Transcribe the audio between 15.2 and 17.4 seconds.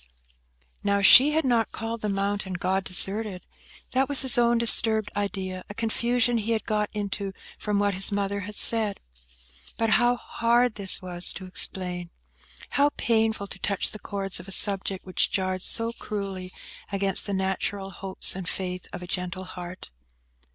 jarred so cruelly against the